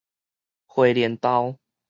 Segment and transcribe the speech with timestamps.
[0.65, 1.59] 荷蘭豆